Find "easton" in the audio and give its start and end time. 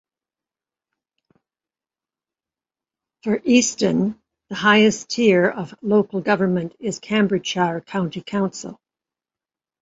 3.43-4.19